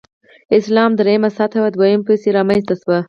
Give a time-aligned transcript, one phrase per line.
[0.57, 2.97] اسلام درېمه سطح دویمې پسې رامنځته شوه.